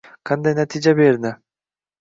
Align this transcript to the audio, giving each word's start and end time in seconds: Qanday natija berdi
Qanday 0.29 0.55
natija 0.61 0.95
berdi 1.03 1.35